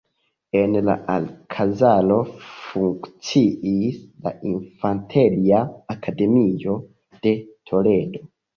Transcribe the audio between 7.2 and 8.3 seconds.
de Toledo.